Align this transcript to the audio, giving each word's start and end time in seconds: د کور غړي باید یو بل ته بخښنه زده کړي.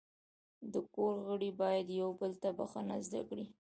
د 0.73 0.75
کور 0.93 1.15
غړي 1.27 1.51
باید 1.61 1.87
یو 2.01 2.09
بل 2.19 2.31
ته 2.41 2.49
بخښنه 2.57 2.95
زده 3.07 3.21
کړي. 3.29 3.45